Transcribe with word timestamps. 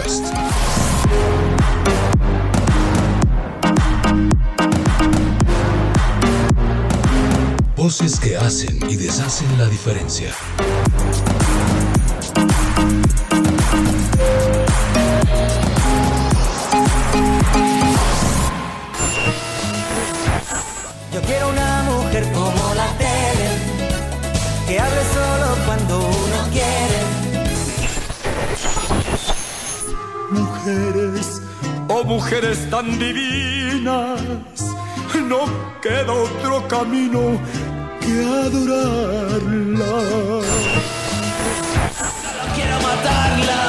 Podcast. 0.00 0.24
Voces 7.76 8.20
que 8.20 8.36
hacen 8.36 8.78
y 8.88 8.96
deshacen 8.96 9.58
la 9.58 9.66
diferencia. 9.66 10.32
Yo 21.12 21.20
quiero 21.22 21.48
una 21.48 21.82
mujer 21.82 22.32
como 22.32 22.74
la 22.74 22.86
tele, 22.96 23.48
que 24.66 24.78
hable 24.78 25.02
solo 25.12 25.56
cuando 25.66 26.19
Oh 31.88 32.04
mujeres 32.04 32.70
tan 32.70 32.98
divinas, 32.98 34.20
no 35.28 35.40
queda 35.82 36.12
otro 36.12 36.68
camino 36.68 37.20
que 38.00 38.12
adorarla. 38.46 39.94
Quiero 42.54 42.76
matarla. 42.88 43.60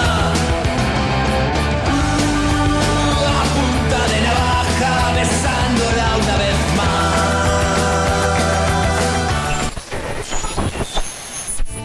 A 3.39 3.43
punta 3.55 3.99
de 4.11 4.19
navaja, 4.27 4.93
besándola 5.15 6.07
una 6.23 6.35
vez 6.43 6.59
más. 6.77 7.11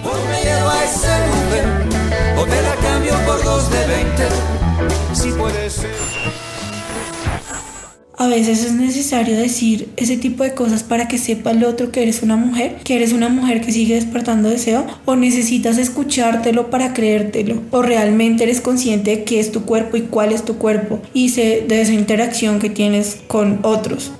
Hoy 0.05 0.23
me 0.31 0.39
llevo 0.45 0.69
a 0.69 0.85
esa 0.85 1.15
mujer, 1.33 1.67
o 2.37 2.41
te 2.45 2.59
la 2.63 2.75
cambio 2.77 3.15
por 3.27 3.39
dos 3.43 3.71
de 3.71 3.87
veinte. 3.87 4.56
A 8.19 8.29
veces 8.29 8.65
es 8.65 8.73
necesario 8.73 9.37
decir 9.37 9.91
ese 9.97 10.17
tipo 10.17 10.43
de 10.43 10.55
cosas 10.55 10.83
para 10.83 11.07
que 11.07 11.19
sepa 11.19 11.51
el 11.51 11.65
otro 11.65 11.93
que 11.93 12.03
eres 12.03 12.23
una 12.23 12.37
mujer, 12.37 12.77
que 12.83 12.97
eres 12.97 13.13
una 13.13 13.29
mujer 13.29 13.61
que 13.61 13.73
sigue 13.73 13.95
despertando 13.95 14.49
deseo, 14.49 14.87
o 15.05 15.17
necesitas 15.17 15.77
escuchártelo 15.79 16.71
para 16.71 16.95
creértelo, 16.95 17.63
o 17.71 17.83
realmente 17.83 18.45
eres 18.45 18.61
consciente 18.61 19.11
de 19.11 19.25
qué 19.25 19.39
es 19.39 19.53
tu 19.53 19.63
cuerpo 19.63 19.97
y 19.97 20.03
cuál 20.03 20.33
es 20.33 20.45
tu 20.45 20.57
cuerpo, 20.57 21.01
y 21.13 21.31
de 21.31 21.81
esa 21.81 21.93
interacción 21.93 22.59
que 22.59 22.71
tienes 22.71 23.19
con 23.27 23.61
otros. 23.63 24.13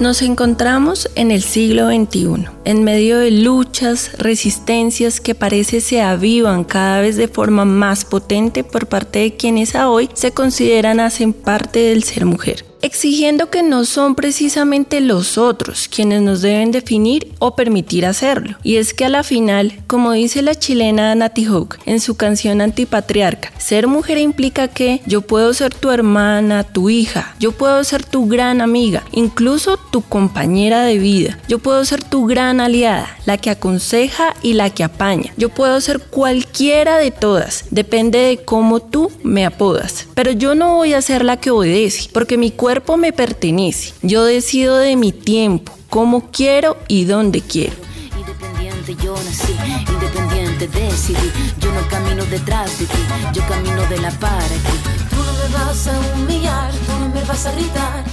Nos 0.00 0.22
encontramos 0.22 1.08
en 1.14 1.30
el 1.30 1.42
siglo 1.42 1.86
XXI, 1.88 2.46
en 2.64 2.82
medio 2.82 3.18
de 3.18 3.30
luchas, 3.30 4.18
resistencias 4.18 5.20
que 5.20 5.36
parece 5.36 5.80
se 5.80 6.02
avivan 6.02 6.64
cada 6.64 7.00
vez 7.00 7.16
de 7.16 7.28
forma 7.28 7.64
más 7.64 8.04
potente 8.04 8.64
por 8.64 8.88
parte 8.88 9.20
de 9.20 9.36
quienes 9.36 9.76
a 9.76 9.88
hoy 9.88 10.10
se 10.14 10.32
consideran 10.32 10.98
hacen 10.98 11.32
parte 11.32 11.78
del 11.78 12.02
ser 12.02 12.26
mujer 12.26 12.73
exigiendo 12.84 13.48
que 13.48 13.62
no 13.62 13.86
son 13.86 14.14
precisamente 14.14 15.00
los 15.00 15.38
otros 15.38 15.88
quienes 15.88 16.20
nos 16.20 16.42
deben 16.42 16.70
definir 16.70 17.32
o 17.38 17.56
permitir 17.56 18.04
hacerlo. 18.04 18.58
Y 18.62 18.76
es 18.76 18.92
que 18.92 19.06
a 19.06 19.08
la 19.08 19.22
final, 19.22 19.72
como 19.86 20.12
dice 20.12 20.42
la 20.42 20.54
chilena 20.54 21.14
Nati 21.14 21.46
Hawk 21.46 21.78
en 21.86 21.98
su 21.98 22.16
canción 22.16 22.60
Antipatriarca, 22.60 23.52
ser 23.56 23.86
mujer 23.86 24.18
implica 24.18 24.68
que 24.68 25.00
yo 25.06 25.22
puedo 25.22 25.54
ser 25.54 25.74
tu 25.74 25.90
hermana, 25.90 26.62
tu 26.62 26.90
hija, 26.90 27.34
yo 27.40 27.52
puedo 27.52 27.82
ser 27.84 28.04
tu 28.04 28.28
gran 28.28 28.60
amiga, 28.60 29.02
incluso 29.12 29.78
tu 29.90 30.02
compañera 30.02 30.82
de 30.82 30.98
vida, 30.98 31.38
yo 31.48 31.60
puedo 31.60 31.82
ser 31.86 32.04
tu 32.04 32.26
gran 32.26 32.60
aliada, 32.60 33.16
la 33.24 33.38
que 33.38 33.48
aconseja 33.48 34.34
y 34.42 34.52
la 34.52 34.68
que 34.68 34.84
apaña, 34.84 35.32
yo 35.38 35.48
puedo 35.48 35.80
ser 35.80 36.00
cualquiera 36.00 36.98
de 36.98 37.10
todas, 37.10 37.64
depende 37.70 38.18
de 38.18 38.44
cómo 38.44 38.80
tú 38.80 39.10
me 39.22 39.46
apodas, 39.46 40.06
pero 40.14 40.32
yo 40.32 40.54
no 40.54 40.74
voy 40.74 40.92
a 40.92 41.00
ser 41.00 41.24
la 41.24 41.38
que 41.38 41.50
obedece, 41.50 42.10
porque 42.12 42.36
mi 42.36 42.50
cuerpo 42.50 42.73
cuerpo 42.74 42.96
me 42.96 43.12
pertenece. 43.12 43.92
Yo 44.02 44.24
decido 44.24 44.78
de 44.78 44.96
mi 44.96 45.12
tiempo, 45.12 45.72
cómo 45.88 46.32
quiero 46.32 46.76
y 46.88 47.04
dónde 47.04 47.40
quiero. 47.40 47.76
Independiente 48.18 48.96
yo 49.00 49.14
nací, 49.14 49.54
independiente 49.92 50.66
decidí. 50.66 51.30
Yo 51.60 51.70
no 51.72 51.86
camino 51.88 52.24
detrás 52.24 52.76
de 52.80 52.86
ti, 52.86 52.98
yo 53.32 53.46
camino 53.46 53.80
de 53.88 53.98
la 53.98 54.10
para 54.18 54.48
ti. 54.48 54.76
Tú 55.08 55.16
no 55.22 55.32
me 55.34 55.54
vas 55.54 55.86
a 55.86 56.16
humillar, 56.16 56.72
tú 56.72 56.92
no 56.98 57.08
me 57.10 57.22
vas 57.22 57.46
a 57.46 57.52
gritar. 57.52 58.04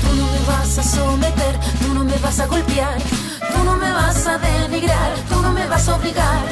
Tú 0.00 0.16
no 0.16 0.32
me 0.32 0.40
vas 0.46 0.78
a 0.78 0.82
someter, 0.82 1.60
tú 1.82 1.92
no 1.92 2.02
me 2.02 2.16
vas 2.16 2.40
a 2.40 2.46
golpear. 2.46 2.96
Tú 3.52 3.64
no 3.66 3.76
me 3.76 3.92
vas 3.92 4.26
a 4.26 4.38
denigrar, 4.38 5.14
tú 5.28 5.42
no 5.42 5.52
me 5.52 5.66
vas 5.66 5.86
a 5.90 5.96
obligar. 5.96 6.42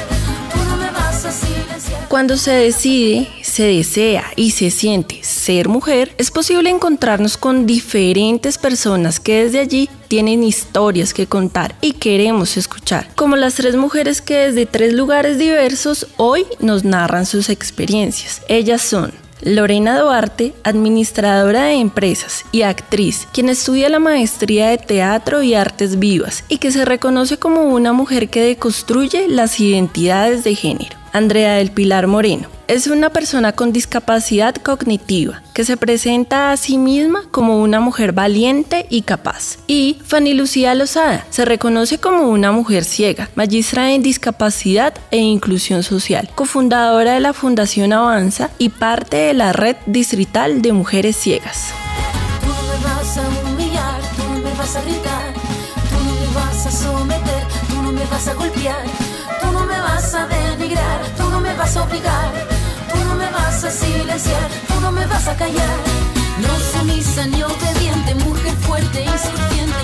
Tú 0.53 0.59
no 0.69 0.77
me 0.77 0.91
vas 0.91 1.25
a 1.25 1.31
silenciar. 1.31 2.07
Cuando 2.09 2.37
se 2.37 2.51
decide, 2.51 3.27
se 3.41 3.63
desea 3.63 4.23
y 4.35 4.51
se 4.51 4.69
siente 4.69 5.19
ser 5.45 5.69
mujer, 5.69 6.11
es 6.17 6.31
posible 6.31 6.71
encontrarnos 6.71 7.37
con 7.37 7.67
diferentes 7.67 8.57
personas 8.57 9.19
que 9.19 9.43
desde 9.43 9.59
allí 9.59 9.89
tienen 10.07 10.43
historias 10.43 11.13
que 11.13 11.27
contar 11.27 11.75
y 11.81 11.93
queremos 11.93 12.57
escuchar, 12.57 13.09
como 13.15 13.35
las 13.35 13.53
tres 13.53 13.75
mujeres 13.75 14.21
que 14.21 14.37
desde 14.37 14.65
tres 14.65 14.93
lugares 14.93 15.37
diversos 15.37 16.07
hoy 16.17 16.45
nos 16.59 16.83
narran 16.83 17.27
sus 17.27 17.49
experiencias. 17.49 18.41
Ellas 18.47 18.81
son 18.81 19.13
Lorena 19.43 19.99
Duarte, 19.99 20.55
administradora 20.63 21.65
de 21.65 21.73
empresas 21.73 22.43
y 22.51 22.63
actriz, 22.63 23.27
quien 23.31 23.49
estudia 23.49 23.89
la 23.89 23.99
maestría 23.99 24.69
de 24.69 24.79
teatro 24.79 25.43
y 25.43 25.53
artes 25.53 25.99
vivas 25.99 26.43
y 26.49 26.57
que 26.57 26.71
se 26.71 26.85
reconoce 26.85 27.37
como 27.37 27.65
una 27.65 27.93
mujer 27.93 28.29
que 28.29 28.41
deconstruye 28.41 29.27
las 29.27 29.59
identidades 29.59 30.43
de 30.43 30.55
género. 30.55 31.04
Andrea 31.15 31.53
del 31.53 31.71
Pilar 31.71 32.07
Moreno. 32.07 32.49
Es 32.67 32.87
una 32.87 33.09
persona 33.09 33.53
con 33.53 33.71
discapacidad 33.71 34.53
cognitiva 34.55 35.41
que 35.53 35.63
se 35.63 35.77
presenta 35.77 36.51
a 36.51 36.57
sí 36.57 36.77
misma 36.77 37.23
como 37.31 37.61
una 37.61 37.79
mujer 37.79 38.11
valiente 38.11 38.85
y 38.89 39.03
capaz. 39.03 39.59
Y 39.65 39.97
Fanny 40.03 40.33
Lucía 40.33 40.75
Lozada 40.75 41.25
se 41.29 41.45
reconoce 41.45 41.99
como 41.99 42.27
una 42.27 42.51
mujer 42.51 42.83
ciega, 42.83 43.29
magistra 43.35 43.93
en 43.93 44.03
discapacidad 44.03 44.93
e 45.09 45.17
inclusión 45.17 45.83
social, 45.83 46.29
cofundadora 46.35 47.13
de 47.13 47.21
la 47.21 47.31
Fundación 47.31 47.93
Avanza 47.93 48.49
y 48.57 48.69
parte 48.69 49.15
de 49.15 49.33
la 49.33 49.53
Red 49.53 49.77
Distrital 49.85 50.61
de 50.61 50.73
Mujeres 50.73 51.15
Ciegas. 51.15 51.69
Tú 52.41 52.47
me 52.47 52.83
vas 52.83 53.17
a 53.17 53.51
humillar, 53.51 54.01
tú 54.17 54.23
me 54.43 54.53
vas 54.57 54.75
a. 54.75 54.81
Tú 54.81 56.03
me 56.03 56.35
vas 56.35 56.65
a 56.65 56.71
someter, 56.71 57.43
tú 57.69 57.81
no 57.81 57.91
me 57.93 58.05
vas 58.05 58.27
a 58.27 58.33
golpear. 58.33 58.83
Tú 59.41 59.51
no 59.51 59.65
me 59.65 59.79
vas 59.79 60.13
a 60.13 60.27
me 60.27 60.54
obligar. 61.73 62.31
Tú 62.91 62.97
no 63.05 63.15
me 63.15 63.29
vas 63.31 63.63
a 63.63 63.71
silenciar, 63.71 64.49
tú 64.67 64.79
no 64.81 64.91
me 64.91 65.05
vas 65.07 65.27
a 65.27 65.35
callar. 65.35 65.77
No 66.37 66.53
sumisa 66.71 67.25
ni 67.25 67.41
obediente, 67.41 68.13
mujer 68.23 68.53
fuerte, 68.67 69.01
independiente. 69.01 69.74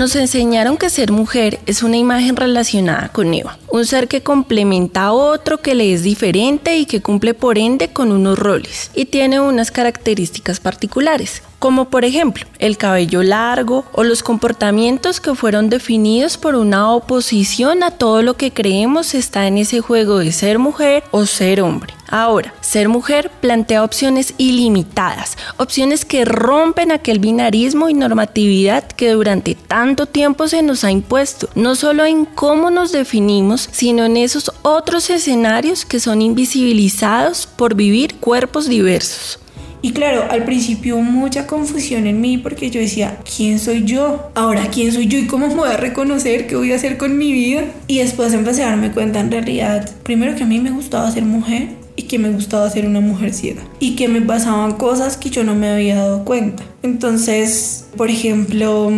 Nos 0.00 0.16
enseñaron 0.16 0.78
que 0.78 0.88
ser 0.88 1.12
mujer 1.12 1.60
es 1.66 1.82
una 1.82 1.98
imagen 1.98 2.34
relacionada 2.34 3.10
con 3.12 3.34
Eva, 3.34 3.58
un 3.68 3.84
ser 3.84 4.08
que 4.08 4.22
complementa 4.22 5.02
a 5.02 5.12
otro 5.12 5.58
que 5.58 5.74
le 5.74 5.92
es 5.92 6.02
diferente 6.02 6.78
y 6.78 6.86
que 6.86 7.02
cumple 7.02 7.34
por 7.34 7.58
ende 7.58 7.92
con 7.92 8.10
unos 8.10 8.38
roles 8.38 8.90
y 8.94 9.04
tiene 9.04 9.40
unas 9.40 9.70
características 9.70 10.58
particulares, 10.58 11.42
como 11.58 11.90
por 11.90 12.06
ejemplo 12.06 12.46
el 12.60 12.78
cabello 12.78 13.22
largo 13.22 13.84
o 13.92 14.02
los 14.02 14.22
comportamientos 14.22 15.20
que 15.20 15.34
fueron 15.34 15.68
definidos 15.68 16.38
por 16.38 16.54
una 16.54 16.90
oposición 16.94 17.82
a 17.82 17.90
todo 17.90 18.22
lo 18.22 18.38
que 18.38 18.52
creemos 18.52 19.12
está 19.12 19.48
en 19.48 19.58
ese 19.58 19.82
juego 19.82 20.16
de 20.16 20.32
ser 20.32 20.58
mujer 20.58 21.04
o 21.10 21.26
ser 21.26 21.60
hombre. 21.60 21.92
Ahora, 22.10 22.52
ser 22.60 22.88
mujer 22.88 23.30
plantea 23.40 23.84
opciones 23.84 24.34
ilimitadas, 24.36 25.38
opciones 25.58 26.04
que 26.04 26.24
rompen 26.24 26.90
aquel 26.90 27.20
binarismo 27.20 27.88
y 27.88 27.94
normatividad 27.94 28.84
que 28.84 29.10
durante 29.10 29.54
tanto 29.54 30.06
tiempo 30.06 30.48
se 30.48 30.62
nos 30.62 30.82
ha 30.82 30.90
impuesto, 30.90 31.48
no 31.54 31.76
solo 31.76 32.04
en 32.04 32.24
cómo 32.24 32.70
nos 32.70 32.90
definimos, 32.90 33.68
sino 33.70 34.04
en 34.04 34.16
esos 34.16 34.50
otros 34.62 35.08
escenarios 35.08 35.84
que 35.84 36.00
son 36.00 36.20
invisibilizados 36.20 37.46
por 37.46 37.76
vivir 37.76 38.16
cuerpos 38.16 38.68
diversos. 38.68 39.38
Y 39.82 39.92
claro, 39.92 40.26
al 40.30 40.44
principio 40.44 40.98
mucha 40.98 41.46
confusión 41.46 42.06
en 42.08 42.20
mí 42.20 42.36
porque 42.38 42.70
yo 42.70 42.80
decía, 42.80 43.18
¿quién 43.36 43.58
soy 43.58 43.84
yo? 43.84 44.30
Ahora, 44.34 44.66
¿quién 44.70 44.92
soy 44.92 45.06
yo 45.06 45.16
y 45.16 45.26
cómo 45.26 45.46
me 45.48 45.76
reconocer? 45.76 46.46
¿Qué 46.46 46.56
voy 46.56 46.72
a 46.72 46.76
hacer 46.76 46.98
con 46.98 47.16
mi 47.16 47.32
vida? 47.32 47.62
Y 47.86 47.98
después 47.98 48.34
empecé 48.34 48.64
a 48.64 48.70
darme 48.70 48.90
cuenta 48.90 49.20
en 49.20 49.30
realidad, 49.30 49.88
primero 50.02 50.34
que 50.36 50.42
a 50.42 50.46
mí 50.46 50.58
me 50.58 50.70
gustaba 50.70 51.10
ser 51.10 51.24
mujer 51.24 51.79
y 52.00 52.04
que 52.04 52.18
me 52.18 52.30
gustaba 52.30 52.70
ser 52.70 52.86
una 52.86 53.00
mujer 53.00 53.34
ciega 53.34 53.60
y 53.78 53.94
que 53.94 54.08
me 54.08 54.22
pasaban 54.22 54.72
cosas 54.72 55.18
que 55.18 55.28
yo 55.28 55.44
no 55.44 55.54
me 55.54 55.68
había 55.68 55.96
dado 55.96 56.24
cuenta. 56.24 56.62
Entonces, 56.82 57.84
por 57.94 58.08
ejemplo, 58.08 58.90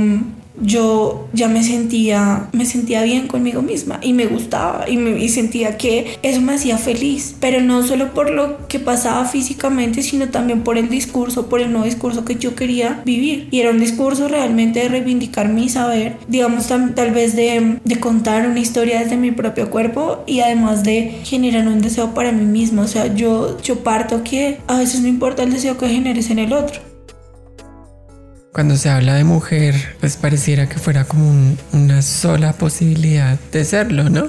yo 0.60 1.28
ya 1.32 1.48
me 1.48 1.62
sentía, 1.62 2.48
me 2.52 2.66
sentía 2.66 3.02
bien 3.02 3.26
conmigo 3.26 3.62
misma 3.62 3.98
y 4.02 4.12
me 4.12 4.26
gustaba 4.26 4.88
y, 4.88 4.96
me, 4.96 5.28
sentía 5.28 5.76
que 5.76 6.18
eso 6.22 6.40
me 6.40 6.54
hacía 6.54 6.78
feliz, 6.78 7.36
pero 7.40 7.60
no 7.60 7.82
solo 7.82 8.12
por 8.12 8.30
lo 8.30 8.68
que 8.68 8.78
pasaba 8.78 9.24
físicamente, 9.24 10.02
sino 10.02 10.28
también 10.28 10.62
por 10.62 10.78
el 10.78 10.88
discurso, 10.88 11.48
por 11.48 11.60
el 11.60 11.70
nuevo 11.70 11.86
discurso 11.86 12.24
que 12.24 12.36
yo 12.36 12.54
quería 12.54 13.02
vivir. 13.04 13.48
Y 13.50 13.60
era 13.60 13.70
un 13.70 13.80
discurso 13.80 14.28
realmente 14.28 14.80
de 14.80 14.88
reivindicar 14.88 15.48
mi 15.48 15.68
saber, 15.68 16.16
digamos 16.28 16.66
tal, 16.68 17.10
vez 17.12 17.34
de, 17.36 17.78
de 17.84 18.00
contar 18.00 18.46
una 18.46 18.60
historia 18.60 19.00
desde 19.00 19.16
mi 19.16 19.30
propio 19.30 19.70
cuerpo 19.70 20.24
y 20.26 20.40
además 20.40 20.82
de 20.82 21.20
generar 21.24 21.66
un 21.66 21.80
deseo 21.80 22.14
para 22.14 22.32
mí 22.32 22.44
misma. 22.44 22.82
O 22.82 22.88
sea, 22.88 23.14
yo, 23.14 23.60
yo 23.62 23.80
parto 23.80 24.22
que 24.22 24.58
a 24.66 24.78
veces 24.78 25.00
no 25.00 25.08
importa 25.08 25.42
el 25.42 25.52
deseo 25.52 25.78
que 25.78 25.88
generes 25.88 26.30
en 26.30 26.38
el 26.38 26.52
otro 26.52 26.91
cuando 28.52 28.76
se 28.76 28.90
habla 28.90 29.14
de 29.14 29.24
mujer, 29.24 29.74
pues 30.00 30.16
pareciera 30.16 30.68
que 30.68 30.78
fuera 30.78 31.04
como 31.04 31.28
un, 31.28 31.58
una 31.72 32.02
sola 32.02 32.52
posibilidad 32.52 33.38
de 33.50 33.64
serlo, 33.64 34.10
¿no? 34.10 34.28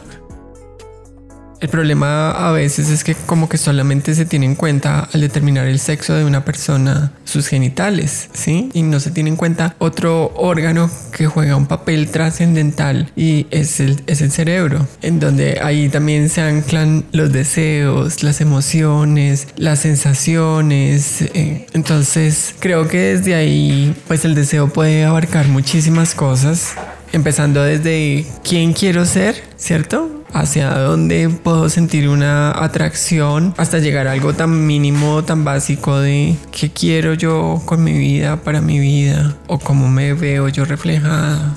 El 1.64 1.70
problema 1.70 2.32
a 2.32 2.52
veces 2.52 2.90
es 2.90 3.06
que 3.06 3.16
como 3.16 3.48
que 3.48 3.58
solamente 3.58 4.14
se 4.16 4.26
tiene 4.26 4.46
en 4.46 4.56
cuenta 4.56 5.08
al 5.14 5.22
determinar 5.22 5.66
el 5.66 5.80
sexo 5.80 6.14
de 6.14 6.26
una 6.26 6.44
persona 6.44 7.14
sus 7.24 7.48
genitales, 7.48 8.28
¿sí? 8.34 8.70
Y 8.74 8.82
no 8.82 9.00
se 9.00 9.12
tiene 9.12 9.30
en 9.30 9.38
cuenta 9.38 9.74
otro 9.80 10.34
órgano 10.36 10.92
que 11.16 11.26
juega 11.28 11.56
un 11.56 11.68
papel 11.68 12.10
trascendental 12.10 13.10
y 13.16 13.48
es 13.50 13.80
el, 13.80 14.04
es 14.08 14.20
el 14.20 14.34
cerebro, 14.34 14.86
en 15.02 15.22
donde 15.22 15.62
ahí 15.64 15.88
también 15.88 16.28
se 16.28 16.42
anclan 16.42 17.06
los 17.14 17.32
deseos, 17.32 18.24
las 18.24 18.42
emociones, 18.42 19.48
las 19.56 19.80
sensaciones. 19.80 21.22
Eh, 21.22 21.68
entonces 21.72 22.56
creo 22.60 22.90
que 22.90 23.16
desde 23.16 23.36
ahí 23.36 23.96
pues 24.10 24.26
el 24.26 24.36
deseo 24.36 24.68
puede 24.68 25.06
abarcar 25.06 25.48
muchísimas 25.48 26.14
cosas, 26.14 26.74
empezando 27.14 27.64
desde 27.64 28.26
quién 28.44 28.74
quiero 28.74 29.06
ser, 29.06 29.42
¿cierto? 29.56 30.23
Hacia 30.34 30.72
dónde 30.80 31.30
puedo 31.30 31.70
sentir 31.70 32.10
una 32.10 32.52
atracción 32.52 33.54
hasta 33.58 33.80
llegar 33.80 34.08
a 34.08 34.12
algo 34.14 34.34
tan 34.34 34.66
mínimo, 34.66 35.24
tan 35.24 35.46
básico 35.46 36.00
de 36.00 36.36
qué 36.52 36.72
quiero 36.72 37.14
yo 37.14 37.62
con 37.66 37.84
mi 37.84 37.94
vida, 37.94 38.38
para 38.38 38.62
mi 38.62 38.80
vida 38.80 39.36
o 39.48 39.60
cómo 39.60 39.88
me 39.88 40.14
veo 40.14 40.50
yo 40.50 40.66
reflejada. 40.66 41.56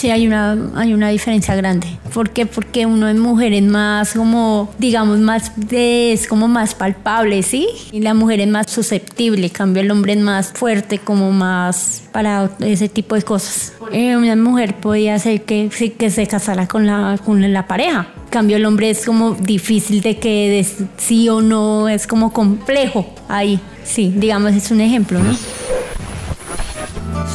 Sí, 0.00 0.10
hay 0.10 0.26
una, 0.26 0.56
hay 0.76 0.94
una 0.94 1.10
diferencia 1.10 1.54
grande. 1.54 1.86
¿Por 2.14 2.30
qué? 2.30 2.46
Porque 2.46 2.86
uno 2.86 3.06
en 3.06 3.18
mujer 3.18 3.52
es 3.52 3.62
más 3.62 4.14
como, 4.14 4.70
digamos, 4.78 5.18
más 5.18 5.52
es 5.70 6.26
como 6.26 6.48
más 6.48 6.74
palpable, 6.74 7.42
¿sí? 7.42 7.68
Y 7.92 8.00
la 8.00 8.14
mujer 8.14 8.40
es 8.40 8.48
más 8.48 8.70
susceptible, 8.70 9.50
cambio 9.50 9.82
el 9.82 9.90
hombre 9.90 10.14
es 10.14 10.20
más 10.20 10.52
fuerte, 10.54 11.00
como 11.00 11.32
más 11.32 12.04
para 12.12 12.48
ese 12.60 12.88
tipo 12.88 13.14
de 13.14 13.20
cosas. 13.20 13.74
Eh, 13.92 14.16
una 14.16 14.36
mujer 14.36 14.74
podía 14.76 15.18
ser 15.18 15.42
que, 15.42 15.68
que 15.98 16.10
se 16.10 16.26
casara 16.26 16.66
con 16.66 16.86
la, 16.86 17.18
con 17.22 17.52
la 17.52 17.66
pareja. 17.66 18.08
Cambio 18.30 18.56
el 18.56 18.64
hombre 18.64 18.88
es 18.88 19.04
como 19.04 19.32
difícil 19.32 20.00
de 20.00 20.18
que 20.18 20.66
sí 20.96 21.28
o 21.28 21.42
no, 21.42 21.90
es 21.90 22.06
como 22.06 22.32
complejo 22.32 23.06
ahí. 23.28 23.60
Sí, 23.84 24.14
digamos, 24.16 24.54
es 24.54 24.70
un 24.70 24.80
ejemplo, 24.80 25.18
¿no? 25.18 25.36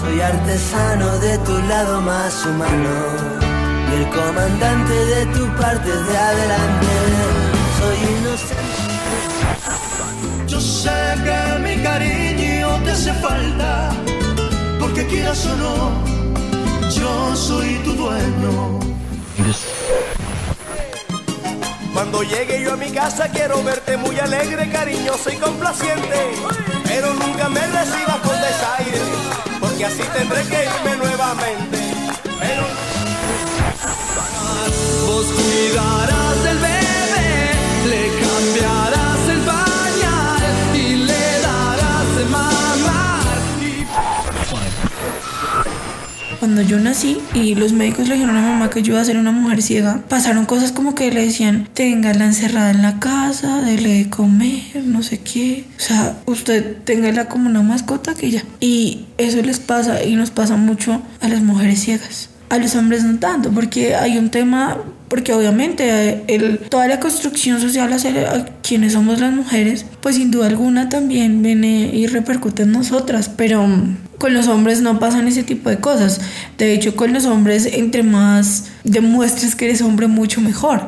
Soy 0.05 0.21
artesano 0.21 1.17
de 1.17 1.35
tu 1.39 1.57
lado 1.63 1.99
más 1.99 2.45
humano 2.45 2.89
y 3.89 3.95
el 3.95 4.07
comandante 4.09 4.93
de 4.93 5.25
tu 5.33 5.47
parte 5.55 5.89
de 5.89 6.17
adelante. 6.17 6.87
Soy 7.79 7.97
inocente. 8.19 8.83
Yo 10.45 10.61
sé 10.61 10.91
que 11.25 11.59
mi 11.59 11.81
cariño 11.81 12.67
te 12.83 12.91
hace 12.91 13.13
falta, 13.13 13.89
porque 14.79 15.07
quieras 15.07 15.43
o 15.47 15.55
no, 15.55 15.91
yo 16.91 17.35
soy 17.35 17.73
tu 17.83 17.93
dueño. 17.93 18.79
Cuando 21.93 22.21
llegue 22.21 22.61
yo 22.61 22.73
a 22.73 22.77
mi 22.77 22.91
casa 22.91 23.27
quiero 23.29 23.63
verte 23.63 23.97
muy 23.97 24.19
alegre, 24.19 24.69
cariñoso 24.69 25.31
y 25.31 25.37
complaciente, 25.37 26.35
pero 26.83 27.11
nunca 27.15 27.49
me 27.49 27.61
recibas 27.61 28.17
con 28.17 28.39
desaire 28.39 29.24
y 29.77 29.83
así 29.83 30.03
tendré 30.13 30.41
que 30.43 30.65
irme 30.65 30.95
nuevamente. 30.97 31.77
Pero 32.39 32.63
vos 35.07 35.25
cuidarás 35.25 36.43
del 36.43 36.57
bebé, 36.59 36.74
Cuando 46.45 46.61
yo 46.61 46.79
nací 46.79 47.17
y 47.33 47.55
los 47.55 47.73
médicos 47.73 48.07
le 48.07 48.13
dijeron 48.13 48.37
a 48.37 48.41
mamá 48.43 48.69
que 48.69 48.83
yo 48.83 48.93
iba 48.93 49.01
a 49.01 49.03
ser 49.03 49.17
una 49.17 49.31
mujer 49.31 49.63
ciega, 49.63 50.03
pasaron 50.07 50.45
cosas 50.45 50.71
como 50.71 50.93
que 50.93 51.09
le 51.09 51.25
decían, 51.25 51.67
téngala 51.73 52.23
encerrada 52.23 52.69
en 52.69 52.83
la 52.83 52.99
casa, 52.99 53.61
dele 53.61 53.95
de 53.95 54.09
comer, 54.11 54.83
no 54.83 55.01
sé 55.01 55.17
qué. 55.17 55.65
O 55.75 55.81
sea, 55.81 56.15
usted 56.27 56.83
téngala 56.83 57.25
como 57.29 57.49
una 57.49 57.63
mascota 57.63 58.13
que 58.13 58.29
ya. 58.29 58.43
Y 58.59 59.07
eso 59.17 59.41
les 59.41 59.59
pasa 59.59 60.03
y 60.03 60.15
nos 60.15 60.29
pasa 60.29 60.55
mucho 60.55 61.01
a 61.19 61.27
las 61.27 61.41
mujeres 61.41 61.79
ciegas. 61.79 62.29
A 62.49 62.59
los 62.59 62.75
hombres 62.75 63.03
no 63.03 63.17
tanto, 63.17 63.49
porque 63.49 63.95
hay 63.95 64.19
un 64.19 64.29
tema, 64.29 64.77
porque 65.09 65.33
obviamente 65.33 66.09
eh, 66.09 66.23
el, 66.27 66.59
toda 66.59 66.87
la 66.87 66.99
construcción 66.99 67.61
social 67.61 67.91
hacia 67.93 68.45
quienes 68.61 68.93
somos 68.93 69.19
las 69.19 69.33
mujeres, 69.33 69.85
pues 70.01 70.15
sin 70.15 70.31
duda 70.31 70.47
alguna 70.47 70.89
también 70.89 71.41
viene 71.41 71.89
y 71.93 72.07
repercute 72.07 72.63
en 72.63 72.71
nosotras, 72.71 73.29
pero 73.29 73.65
mm, 73.65 73.97
con 74.17 74.33
los 74.33 74.47
hombres 74.47 74.81
no 74.81 74.99
pasan 74.99 75.27
ese 75.27 75.43
tipo 75.43 75.69
de 75.69 75.77
cosas. 75.77 76.21
De 76.57 76.73
hecho, 76.73 76.95
con 76.95 77.13
los 77.13 77.25
hombres, 77.25 77.65
entre 77.65 78.03
más 78.03 78.65
demuestres 78.83 79.55
que 79.55 79.65
eres 79.65 79.81
hombre, 79.81 80.07
mucho 80.07 80.41
mejor. 80.41 80.81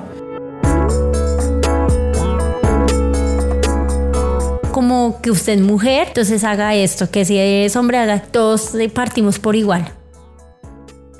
Como 4.72 5.22
que 5.22 5.32
usted 5.32 5.54
es 5.54 5.62
mujer, 5.62 6.10
entonces 6.10 6.44
haga 6.44 6.76
esto, 6.76 7.10
que 7.10 7.26
si 7.26 7.38
es 7.38 7.76
hombre, 7.76 7.98
haga, 7.98 8.22
todos 8.22 8.74
partimos 8.94 9.40
por 9.40 9.56
igual. 9.56 9.92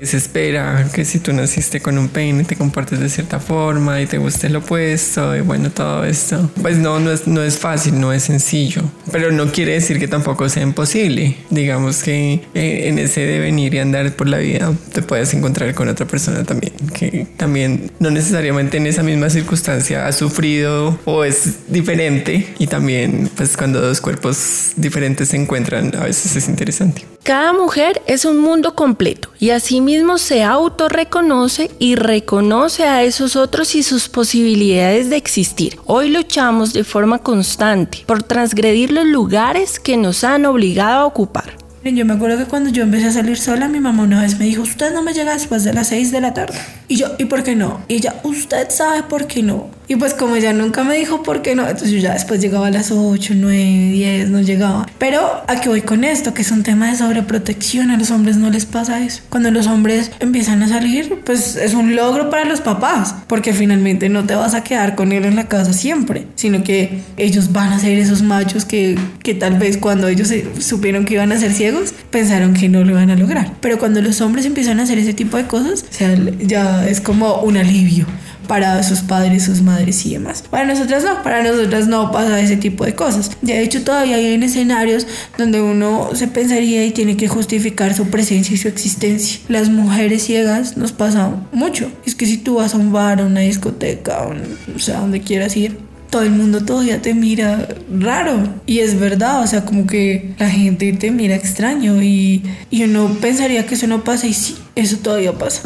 Se 0.00 0.16
espera 0.16 0.88
que 0.92 1.04
si 1.04 1.18
tú 1.18 1.32
naciste 1.32 1.80
con 1.80 1.98
un 1.98 2.08
peine 2.08 2.44
te 2.44 2.56
comportes 2.56 3.00
de 3.00 3.08
cierta 3.08 3.40
forma 3.40 4.00
y 4.00 4.06
te 4.06 4.18
guste 4.18 4.48
lo 4.48 4.60
opuesto 4.60 5.36
y 5.36 5.40
bueno, 5.40 5.70
todo 5.70 6.04
esto. 6.04 6.50
Pues 6.62 6.78
no, 6.78 7.00
no 7.00 7.10
es, 7.10 7.26
no 7.26 7.42
es 7.42 7.58
fácil, 7.58 8.00
no 8.00 8.12
es 8.12 8.24
sencillo, 8.24 8.82
pero 9.10 9.32
no 9.32 9.50
quiere 9.50 9.72
decir 9.72 9.98
que 9.98 10.08
tampoco 10.08 10.48
sea 10.48 10.62
imposible. 10.62 11.36
Digamos 11.50 12.02
que 12.02 12.40
eh, 12.54 12.88
en 12.88 12.98
ese 12.98 13.22
devenir 13.22 13.74
y 13.74 13.78
andar 13.78 14.12
por 14.12 14.28
la 14.28 14.38
vida 14.38 14.72
te 14.92 15.02
puedes 15.02 15.34
encontrar 15.34 15.74
con 15.74 15.88
otra 15.88 16.06
persona 16.06 16.44
también, 16.44 16.72
que 16.94 17.26
también 17.36 17.90
no 17.98 18.10
necesariamente 18.10 18.76
en 18.76 18.86
esa 18.86 19.02
misma 19.02 19.30
circunstancia 19.30 20.06
ha 20.06 20.12
sufrido 20.12 20.98
o 21.04 21.24
es 21.24 21.56
diferente 21.68 22.54
y 22.58 22.66
también 22.66 23.30
pues 23.36 23.56
cuando 23.56 23.80
dos 23.80 24.00
cuerpos 24.00 24.72
diferentes 24.76 25.28
se 25.28 25.36
encuentran 25.36 25.94
a 25.96 26.04
veces 26.04 26.36
es 26.36 26.48
interesante. 26.48 27.04
Cada 27.22 27.52
mujer 27.52 28.00
es 28.06 28.24
un 28.24 28.38
mundo 28.38 28.74
completo 28.74 29.30
y 29.38 29.50
asimismo 29.88 30.18
se 30.18 30.42
autorreconoce 30.42 31.70
y 31.78 31.94
reconoce 31.94 32.84
a 32.84 33.04
esos 33.04 33.36
otros 33.36 33.74
y 33.74 33.82
sus 33.82 34.10
posibilidades 34.10 35.08
de 35.08 35.16
existir. 35.16 35.78
Hoy 35.86 36.10
luchamos 36.10 36.74
de 36.74 36.84
forma 36.84 37.20
constante 37.20 38.04
por 38.04 38.22
transgredir 38.22 38.92
los 38.92 39.06
lugares 39.06 39.80
que 39.80 39.96
nos 39.96 40.24
han 40.24 40.44
obligado 40.44 41.00
a 41.00 41.06
ocupar. 41.06 41.56
Yo 41.82 42.04
me 42.04 42.12
acuerdo 42.12 42.36
que 42.36 42.44
cuando 42.44 42.68
yo 42.68 42.82
empecé 42.82 43.06
a 43.06 43.12
salir 43.12 43.38
sola, 43.38 43.66
mi 43.66 43.80
mamá 43.80 44.02
una 44.02 44.20
vez 44.20 44.38
me 44.38 44.44
dijo, 44.44 44.60
usted 44.60 44.92
no 44.92 45.02
me 45.02 45.14
llega 45.14 45.32
después 45.32 45.64
de 45.64 45.72
las 45.72 45.88
6 45.88 46.12
de 46.12 46.20
la 46.20 46.34
tarde. 46.34 46.58
Y 46.86 46.96
yo, 46.96 47.06
¿y 47.18 47.24
por 47.24 47.42
qué 47.42 47.56
no? 47.56 47.80
Y 47.88 47.94
ella, 47.94 48.20
usted 48.24 48.68
sabe 48.68 49.04
por 49.04 49.26
qué 49.26 49.42
no. 49.42 49.70
Y 49.90 49.96
pues 49.96 50.12
como 50.12 50.36
ella 50.36 50.52
nunca 50.52 50.84
me 50.84 50.96
dijo 50.96 51.22
por 51.22 51.40
qué 51.40 51.54
no, 51.54 51.62
entonces 51.62 51.90
yo 51.90 51.98
ya 51.98 52.12
después 52.12 52.42
llegaba 52.42 52.66
a 52.66 52.70
las 52.70 52.90
8, 52.90 53.32
9, 53.34 53.56
10, 53.92 54.28
no 54.28 54.42
llegaba. 54.42 54.86
Pero 54.98 55.22
a 55.46 55.60
qué 55.62 55.70
voy 55.70 55.80
con 55.80 56.04
esto, 56.04 56.34
que 56.34 56.42
es 56.42 56.50
un 56.50 56.62
tema 56.62 56.90
de 56.90 56.96
sobreprotección, 56.96 57.90
a 57.90 57.96
los 57.96 58.10
hombres 58.10 58.36
no 58.36 58.50
les 58.50 58.66
pasa 58.66 59.02
eso. 59.02 59.22
Cuando 59.30 59.50
los 59.50 59.66
hombres 59.66 60.10
empiezan 60.20 60.62
a 60.62 60.68
salir, 60.68 61.20
pues 61.24 61.56
es 61.56 61.72
un 61.72 61.96
logro 61.96 62.28
para 62.28 62.44
los 62.44 62.60
papás, 62.60 63.14
porque 63.28 63.54
finalmente 63.54 64.10
no 64.10 64.24
te 64.24 64.34
vas 64.34 64.52
a 64.52 64.62
quedar 64.62 64.94
con 64.94 65.10
él 65.10 65.24
en 65.24 65.36
la 65.36 65.48
casa 65.48 65.72
siempre, 65.72 66.26
sino 66.34 66.62
que 66.62 67.00
ellos 67.16 67.52
van 67.52 67.72
a 67.72 67.78
ser 67.78 67.98
esos 67.98 68.20
machos 68.20 68.66
que, 68.66 68.98
que 69.22 69.34
tal 69.34 69.58
vez 69.58 69.78
cuando 69.78 70.08
ellos 70.08 70.30
supieron 70.58 71.06
que 71.06 71.14
iban 71.14 71.32
a 71.32 71.38
ser 71.38 71.54
ciegos, 71.54 71.94
pensaron 72.10 72.52
que 72.52 72.68
no 72.68 72.84
lo 72.84 72.90
iban 72.90 73.08
a 73.08 73.16
lograr. 73.16 73.52
Pero 73.62 73.78
cuando 73.78 74.02
los 74.02 74.20
hombres 74.20 74.44
empiezan 74.44 74.80
a 74.80 74.82
hacer 74.82 74.98
ese 74.98 75.14
tipo 75.14 75.38
de 75.38 75.46
cosas, 75.46 75.86
o 75.90 75.94
sea, 75.94 76.14
ya 76.40 76.86
es 76.86 77.00
como 77.00 77.40
un 77.40 77.56
alivio 77.56 78.04
para 78.48 78.82
sus 78.82 79.00
padres, 79.00 79.44
sus 79.44 79.62
madres 79.62 80.04
y 80.06 80.14
demás. 80.14 80.42
Para 80.50 80.64
nosotras 80.64 81.04
no, 81.04 81.22
para 81.22 81.42
nosotras 81.42 81.86
no 81.86 82.10
pasa 82.10 82.40
ese 82.40 82.56
tipo 82.56 82.84
de 82.84 82.94
cosas. 82.94 83.30
De 83.42 83.62
hecho, 83.62 83.84
todavía 83.84 84.16
hay 84.16 84.34
escenarios 84.42 85.06
donde 85.36 85.60
uno 85.60 86.10
se 86.14 86.26
pensaría 86.26 86.84
y 86.84 86.90
tiene 86.90 87.16
que 87.16 87.28
justificar 87.28 87.94
su 87.94 88.08
presencia 88.08 88.54
y 88.54 88.56
su 88.56 88.66
existencia. 88.68 89.40
Las 89.48 89.68
mujeres 89.68 90.24
ciegas 90.24 90.76
nos 90.76 90.92
pasa 90.92 91.30
mucho. 91.52 91.92
Es 92.06 92.14
que 92.14 92.26
si 92.26 92.38
tú 92.38 92.56
vas 92.56 92.74
a 92.74 92.78
un 92.78 92.92
bar, 92.92 93.20
a 93.20 93.26
una 93.26 93.40
discoteca, 93.40 94.26
o 94.74 94.78
sea, 94.78 95.00
donde 95.00 95.20
quieras 95.20 95.56
ir, 95.56 95.78
todo 96.10 96.22
el 96.22 96.30
mundo 96.30 96.64
todavía 96.64 97.02
te 97.02 97.14
mira 97.14 97.68
raro. 97.92 98.48
Y 98.66 98.78
es 98.80 98.98
verdad, 98.98 99.42
o 99.42 99.46
sea, 99.46 99.64
como 99.64 99.86
que 99.86 100.34
la 100.38 100.48
gente 100.48 100.92
te 100.94 101.10
mira 101.10 101.34
extraño 101.34 102.02
y, 102.02 102.42
y 102.70 102.84
uno 102.84 103.16
pensaría 103.20 103.66
que 103.66 103.74
eso 103.74 103.86
no 103.86 104.04
pasa 104.04 104.26
y 104.26 104.32
sí, 104.32 104.56
eso 104.74 104.96
todavía 104.98 105.32
pasa. 105.32 105.62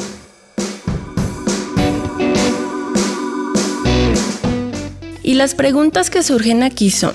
Y 5.32 5.34
las 5.34 5.54
preguntas 5.54 6.10
que 6.10 6.22
surgen 6.22 6.62
aquí 6.62 6.90
son, 6.90 7.14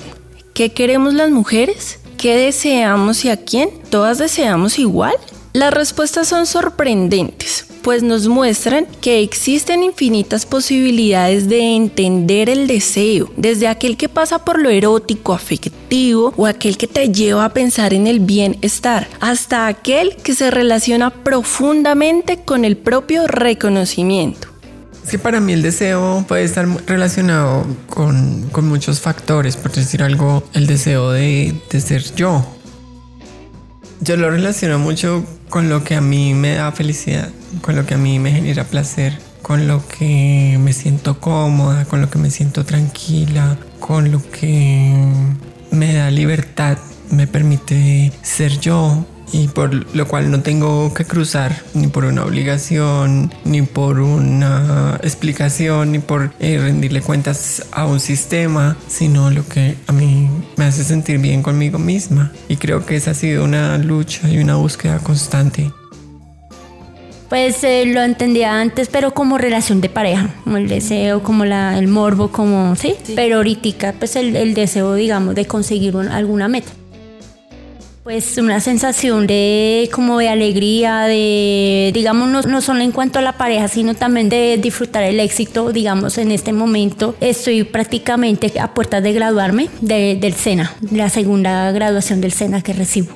¿qué 0.52 0.72
queremos 0.72 1.14
las 1.14 1.30
mujeres? 1.30 2.00
¿Qué 2.16 2.34
deseamos 2.36 3.24
y 3.24 3.28
a 3.28 3.36
quién? 3.36 3.70
¿Todas 3.90 4.18
deseamos 4.18 4.80
igual? 4.80 5.14
Las 5.52 5.72
respuestas 5.72 6.26
son 6.26 6.46
sorprendentes, 6.46 7.64
pues 7.82 8.02
nos 8.02 8.26
muestran 8.26 8.88
que 9.00 9.22
existen 9.22 9.84
infinitas 9.84 10.46
posibilidades 10.46 11.48
de 11.48 11.76
entender 11.76 12.50
el 12.50 12.66
deseo, 12.66 13.30
desde 13.36 13.68
aquel 13.68 13.96
que 13.96 14.08
pasa 14.08 14.44
por 14.44 14.60
lo 14.60 14.68
erótico, 14.68 15.32
afectivo 15.32 16.34
o 16.36 16.46
aquel 16.48 16.76
que 16.76 16.88
te 16.88 17.12
lleva 17.12 17.44
a 17.44 17.54
pensar 17.54 17.94
en 17.94 18.08
el 18.08 18.18
bienestar, 18.18 19.06
hasta 19.20 19.68
aquel 19.68 20.16
que 20.16 20.34
se 20.34 20.50
relaciona 20.50 21.10
profundamente 21.10 22.38
con 22.38 22.64
el 22.64 22.76
propio 22.76 23.28
reconocimiento. 23.28 24.47
Es 25.08 25.12
que 25.12 25.18
para 25.18 25.40
mí 25.40 25.54
el 25.54 25.62
deseo 25.62 26.22
puede 26.28 26.44
estar 26.44 26.68
relacionado 26.86 27.66
con, 27.88 28.50
muchos 28.68 29.00
factores, 29.00 29.56
por 29.56 29.72
decir 29.72 30.02
algo, 30.02 30.44
el 30.52 30.66
deseo 30.66 31.12
de, 31.12 31.58
de 31.70 31.80
ser 31.80 32.14
yo. 32.14 32.46
Yo 34.02 34.18
lo 34.18 34.30
relaciono 34.30 34.78
mucho 34.78 35.24
con 35.48 35.70
lo 35.70 35.82
que 35.82 35.94
a 35.94 36.02
mí 36.02 36.34
me 36.34 36.56
da 36.56 36.72
felicidad, 36.72 37.30
con 37.62 37.74
lo 37.74 37.86
que 37.86 37.94
a 37.94 37.96
mí 37.96 38.18
me 38.18 38.32
genera 38.32 38.64
placer, 38.64 39.18
con 39.40 39.66
lo 39.66 39.82
que 39.88 40.58
me 40.60 40.74
siento 40.74 41.18
cómoda, 41.18 41.86
con 41.86 42.02
lo 42.02 42.10
que 42.10 42.18
me 42.18 42.30
siento 42.30 42.66
tranquila, 42.66 43.56
con 43.80 44.12
lo 44.12 44.20
que 44.30 44.92
me 45.70 45.94
da 45.94 46.10
libertad, 46.10 46.76
me 47.10 47.26
permite 47.26 48.12
ser 48.20 48.60
yo, 48.60 49.06
y 49.32 49.48
por 49.48 49.94
lo 49.94 50.08
cual 50.08 50.30
no 50.30 50.40
tengo 50.40 50.92
que 50.94 51.04
cruzar 51.04 51.62
ni 51.74 51.86
por 51.88 52.04
una 52.04 52.24
obligación, 52.24 53.32
ni 53.44 53.62
por 53.62 54.00
una 54.00 54.98
explicación, 55.02 55.92
ni 55.92 55.98
por 55.98 56.32
eh, 56.40 56.58
rendirle 56.58 57.00
cuentas 57.00 57.66
a 57.72 57.86
un 57.86 58.00
sistema, 58.00 58.76
sino 58.88 59.30
lo 59.30 59.46
que 59.46 59.76
a 59.86 59.92
mí 59.92 60.28
me 60.56 60.64
hace 60.64 60.84
sentir 60.84 61.18
bien 61.18 61.42
conmigo 61.42 61.78
misma. 61.78 62.32
Y 62.48 62.56
creo 62.56 62.84
que 62.86 62.96
esa 62.96 63.12
ha 63.12 63.14
sido 63.14 63.44
una 63.44 63.78
lucha 63.78 64.28
y 64.28 64.38
una 64.38 64.56
búsqueda 64.56 64.98
constante. 64.98 65.70
Pues 67.28 67.62
eh, 67.62 67.84
lo 67.84 68.02
entendía 68.02 68.58
antes, 68.58 68.88
pero 68.88 69.12
como 69.12 69.36
relación 69.36 69.82
de 69.82 69.90
pareja, 69.90 70.34
como 70.44 70.56
el 70.56 70.66
deseo, 70.66 71.22
como 71.22 71.44
la, 71.44 71.78
el 71.78 71.86
morbo, 71.86 72.32
como, 72.32 72.74
¿sí? 72.74 72.94
Pero 73.14 73.36
ahorita, 73.36 73.92
pues 73.98 74.16
el, 74.16 74.34
el 74.34 74.54
deseo, 74.54 74.94
digamos, 74.94 75.34
de 75.34 75.44
conseguir 75.44 75.94
alguna 76.10 76.48
meta. 76.48 76.70
Pues 78.04 78.38
una 78.38 78.60
sensación 78.60 79.26
de 79.26 79.90
como 79.92 80.18
de 80.18 80.28
alegría, 80.28 81.02
de 81.02 81.90
digamos 81.92 82.46
no, 82.46 82.60
solo 82.62 82.80
en 82.80 82.92
cuanto 82.92 83.18
a 83.18 83.22
la 83.22 83.32
pareja, 83.32 83.68
sino 83.68 83.94
también 83.94 84.28
de 84.30 84.58
disfrutar 84.60 85.02
el 85.02 85.20
éxito, 85.20 85.72
digamos 85.72 86.16
en 86.16 86.30
este 86.30 86.52
momento 86.52 87.16
estoy 87.20 87.64
prácticamente 87.64 88.58
a 88.60 88.72
puertas 88.72 89.02
de 89.02 89.12
graduarme 89.12 89.68
del 89.80 90.32
SENA, 90.32 90.74
la 90.90 91.10
segunda 91.10 91.70
graduación 91.72 92.20
del 92.20 92.32
SENA 92.32 92.62
que 92.62 92.72
recibo. 92.72 93.12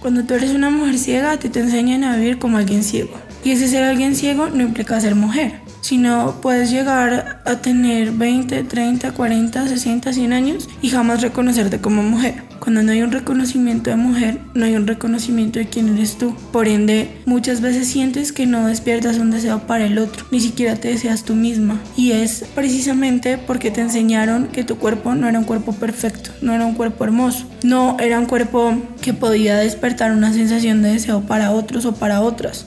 Cuando 0.00 0.24
tú 0.24 0.34
eres 0.34 0.50
una 0.50 0.70
mujer 0.70 0.98
ciega, 0.98 1.36
te, 1.38 1.48
te 1.48 1.60
enseñan 1.60 2.04
a 2.04 2.16
vivir 2.16 2.38
como 2.38 2.56
alguien 2.56 2.82
ciego. 2.82 3.10
Y 3.44 3.52
ese 3.52 3.68
ser 3.68 3.84
alguien 3.84 4.16
ciego 4.16 4.48
no 4.48 4.62
implica 4.62 5.00
ser 5.00 5.14
mujer, 5.14 5.60
sino 5.88 6.34
puedes 6.42 6.70
llegar 6.70 7.40
a 7.46 7.56
tener 7.56 8.12
20, 8.12 8.64
30, 8.64 9.12
40, 9.12 9.68
60, 9.68 10.12
100 10.12 10.32
años 10.34 10.68
y 10.82 10.90
jamás 10.90 11.22
reconocerte 11.22 11.80
como 11.80 12.02
mujer. 12.02 12.42
Cuando 12.60 12.82
no 12.82 12.92
hay 12.92 13.00
un 13.00 13.10
reconocimiento 13.10 13.88
de 13.88 13.96
mujer, 13.96 14.38
no 14.52 14.66
hay 14.66 14.76
un 14.76 14.86
reconocimiento 14.86 15.58
de 15.58 15.66
quién 15.66 15.88
eres 15.94 16.18
tú. 16.18 16.34
Por 16.52 16.68
ende, 16.68 17.22
muchas 17.24 17.62
veces 17.62 17.88
sientes 17.88 18.32
que 18.32 18.44
no 18.44 18.66
despiertas 18.66 19.16
un 19.16 19.30
deseo 19.30 19.60
para 19.60 19.86
el 19.86 19.96
otro, 19.96 20.26
ni 20.30 20.40
siquiera 20.40 20.76
te 20.76 20.88
deseas 20.88 21.24
tú 21.24 21.34
misma. 21.34 21.80
Y 21.96 22.12
es 22.12 22.44
precisamente 22.54 23.38
porque 23.38 23.70
te 23.70 23.80
enseñaron 23.80 24.48
que 24.48 24.64
tu 24.64 24.76
cuerpo 24.76 25.14
no 25.14 25.26
era 25.26 25.38
un 25.38 25.46
cuerpo 25.46 25.72
perfecto, 25.72 26.32
no 26.42 26.52
era 26.52 26.66
un 26.66 26.74
cuerpo 26.74 27.04
hermoso, 27.04 27.46
no 27.62 27.96
era 27.98 28.18
un 28.18 28.26
cuerpo 28.26 28.74
que 29.00 29.14
podía 29.14 29.56
despertar 29.56 30.12
una 30.12 30.34
sensación 30.34 30.82
de 30.82 30.92
deseo 30.92 31.22
para 31.22 31.52
otros 31.52 31.86
o 31.86 31.94
para 31.94 32.20
otras. 32.20 32.66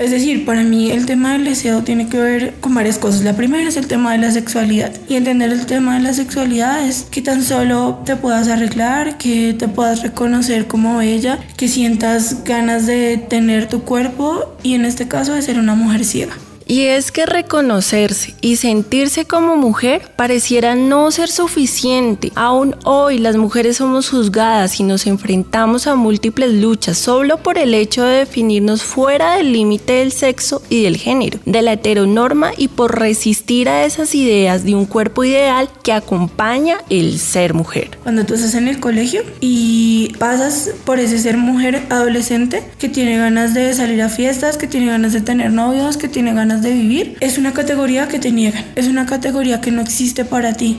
Es 0.00 0.10
decir, 0.10 0.46
para 0.46 0.62
mí 0.62 0.90
el 0.90 1.04
tema 1.04 1.34
del 1.34 1.44
deseo 1.44 1.82
tiene 1.82 2.08
que 2.08 2.18
ver 2.18 2.54
con 2.62 2.74
varias 2.74 2.96
cosas. 2.96 3.22
La 3.22 3.36
primera 3.36 3.68
es 3.68 3.76
el 3.76 3.86
tema 3.86 4.12
de 4.12 4.18
la 4.18 4.30
sexualidad. 4.30 4.90
Y 5.10 5.16
entender 5.16 5.52
el 5.52 5.66
tema 5.66 5.96
de 5.96 6.00
la 6.00 6.14
sexualidad 6.14 6.88
es 6.88 7.06
que 7.10 7.20
tan 7.20 7.44
solo 7.44 8.00
te 8.06 8.16
puedas 8.16 8.48
arreglar, 8.48 9.18
que 9.18 9.52
te 9.52 9.68
puedas 9.68 10.00
reconocer 10.00 10.66
como 10.66 10.96
bella, 10.96 11.38
que 11.58 11.68
sientas 11.68 12.44
ganas 12.44 12.86
de 12.86 13.18
tener 13.18 13.68
tu 13.68 13.82
cuerpo 13.82 14.56
y 14.62 14.72
en 14.72 14.86
este 14.86 15.06
caso 15.06 15.34
de 15.34 15.42
ser 15.42 15.58
una 15.58 15.74
mujer 15.74 16.06
ciega. 16.06 16.32
Y 16.70 16.82
es 16.82 17.10
que 17.10 17.26
reconocerse 17.26 18.36
y 18.40 18.54
sentirse 18.54 19.24
como 19.24 19.56
mujer 19.56 20.02
pareciera 20.14 20.76
no 20.76 21.10
ser 21.10 21.28
suficiente. 21.28 22.30
Aún 22.36 22.76
hoy 22.84 23.18
las 23.18 23.34
mujeres 23.34 23.78
somos 23.78 24.08
juzgadas 24.08 24.78
y 24.78 24.84
nos 24.84 25.08
enfrentamos 25.08 25.88
a 25.88 25.96
múltiples 25.96 26.52
luchas 26.52 26.96
solo 26.96 27.38
por 27.38 27.58
el 27.58 27.74
hecho 27.74 28.04
de 28.04 28.18
definirnos 28.18 28.84
fuera 28.84 29.34
del 29.34 29.52
límite 29.52 29.94
del 29.94 30.12
sexo 30.12 30.62
y 30.70 30.84
del 30.84 30.96
género, 30.96 31.40
de 31.44 31.60
la 31.62 31.72
heteronorma 31.72 32.52
y 32.56 32.68
por 32.68 33.00
resistir 33.00 33.68
a 33.68 33.84
esas 33.84 34.14
ideas 34.14 34.62
de 34.62 34.76
un 34.76 34.86
cuerpo 34.86 35.24
ideal 35.24 35.68
que 35.82 35.92
acompaña 35.92 36.76
el 36.88 37.18
ser 37.18 37.52
mujer. 37.52 37.98
Cuando 38.04 38.24
tú 38.24 38.34
estás 38.34 38.54
en 38.54 38.68
el 38.68 38.78
colegio 38.78 39.24
y 39.40 40.12
pasas 40.20 40.70
por 40.84 41.00
ese 41.00 41.18
ser 41.18 41.36
mujer 41.36 41.84
adolescente 41.90 42.62
que 42.78 42.88
tiene 42.88 43.18
ganas 43.18 43.54
de 43.54 43.74
salir 43.74 44.00
a 44.02 44.08
fiestas, 44.08 44.56
que 44.56 44.68
tiene 44.68 44.86
ganas 44.86 45.12
de 45.12 45.20
tener 45.20 45.50
novios, 45.50 45.96
que 45.96 46.06
tiene 46.06 46.32
ganas 46.32 46.59
de 46.60 46.72
vivir, 46.72 47.16
es 47.20 47.38
una 47.38 47.52
categoría 47.52 48.08
que 48.08 48.18
te 48.18 48.32
niegan, 48.32 48.64
es 48.76 48.86
una 48.86 49.06
categoría 49.06 49.60
que 49.60 49.70
no 49.70 49.80
existe 49.82 50.24
para 50.24 50.54
ti. 50.54 50.78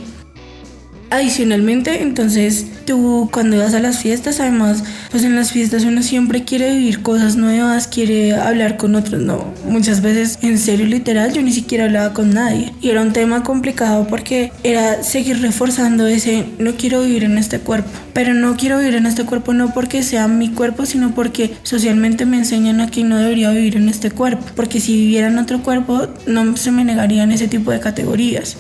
Adicionalmente, 1.11 2.03
entonces 2.03 2.67
tú 2.85 3.27
cuando 3.33 3.57
vas 3.57 3.73
a 3.73 3.81
las 3.81 3.99
fiestas, 3.99 4.39
además, 4.39 4.81
pues 5.11 5.25
en 5.25 5.35
las 5.35 5.51
fiestas 5.51 5.83
uno 5.83 6.03
siempre 6.03 6.45
quiere 6.45 6.73
vivir 6.73 7.01
cosas 7.01 7.35
nuevas, 7.35 7.87
quiere 7.87 8.33
hablar 8.33 8.77
con 8.77 8.95
otros, 8.95 9.21
no, 9.21 9.53
muchas 9.67 10.01
veces 10.01 10.39
en 10.41 10.57
serio 10.57 10.85
literal 10.85 11.33
yo 11.33 11.41
ni 11.41 11.51
siquiera 11.51 11.83
hablaba 11.83 12.13
con 12.13 12.33
nadie. 12.33 12.73
Y 12.79 12.91
era 12.91 13.01
un 13.01 13.11
tema 13.11 13.43
complicado 13.43 14.07
porque 14.07 14.53
era 14.63 15.03
seguir 15.03 15.41
reforzando 15.41 16.07
ese 16.07 16.45
no 16.59 16.75
quiero 16.75 17.01
vivir 17.01 17.25
en 17.25 17.37
este 17.37 17.59
cuerpo, 17.59 17.89
pero 18.13 18.33
no 18.33 18.55
quiero 18.55 18.79
vivir 18.79 18.95
en 18.95 19.05
este 19.05 19.25
cuerpo 19.25 19.53
no 19.53 19.73
porque 19.73 20.03
sea 20.03 20.29
mi 20.29 20.47
cuerpo, 20.51 20.85
sino 20.85 21.13
porque 21.13 21.53
socialmente 21.63 22.25
me 22.25 22.37
enseñan 22.37 22.79
a 22.79 22.89
que 22.89 23.03
no 23.03 23.17
debería 23.17 23.51
vivir 23.51 23.75
en 23.75 23.89
este 23.89 24.11
cuerpo, 24.11 24.45
porque 24.55 24.79
si 24.79 24.95
viviera 24.95 25.27
en 25.27 25.39
otro 25.39 25.61
cuerpo 25.61 26.07
no 26.25 26.55
se 26.55 26.71
me 26.71 26.85
negarían 26.85 27.33
ese 27.33 27.49
tipo 27.49 27.71
de 27.71 27.81
categorías 27.81 28.55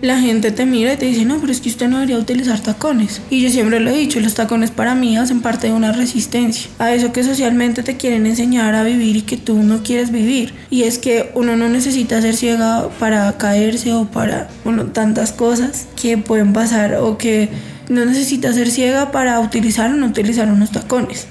la 0.00 0.20
gente 0.20 0.50
te 0.52 0.66
mira 0.66 0.92
y 0.92 0.96
te 0.96 1.06
dice, 1.06 1.24
no, 1.24 1.38
pero 1.40 1.52
es 1.52 1.60
que 1.60 1.68
usted 1.68 1.88
no 1.88 1.96
debería 1.96 2.18
utilizar 2.18 2.60
tacones. 2.60 3.20
Y 3.30 3.42
yo 3.42 3.50
siempre 3.50 3.80
lo 3.80 3.90
he 3.90 3.98
dicho, 3.98 4.20
los 4.20 4.34
tacones 4.34 4.70
para 4.70 4.94
mí 4.94 5.16
hacen 5.16 5.40
parte 5.40 5.68
de 5.68 5.72
una 5.72 5.92
resistencia 5.92 6.70
a 6.78 6.92
eso 6.92 7.12
que 7.12 7.24
socialmente 7.24 7.82
te 7.82 7.96
quieren 7.96 8.26
enseñar 8.26 8.74
a 8.74 8.84
vivir 8.84 9.16
y 9.16 9.22
que 9.22 9.36
tú 9.36 9.62
no 9.62 9.82
quieres 9.82 10.10
vivir. 10.12 10.54
Y 10.70 10.84
es 10.84 10.98
que 10.98 11.30
uno 11.34 11.56
no 11.56 11.68
necesita 11.68 12.20
ser 12.20 12.36
ciega 12.36 12.88
para 12.98 13.36
caerse 13.38 13.92
o 13.92 14.04
para, 14.04 14.48
bueno, 14.64 14.86
tantas 14.86 15.32
cosas 15.32 15.86
que 16.00 16.18
pueden 16.18 16.52
pasar 16.52 16.94
o 16.94 17.18
que 17.18 17.48
no 17.88 18.04
necesita 18.04 18.52
ser 18.52 18.70
ciega 18.70 19.10
para 19.10 19.40
utilizar 19.40 19.90
o 19.90 19.94
no 19.94 20.06
utilizar 20.06 20.48
unos 20.48 20.70
tacones. 20.70 21.26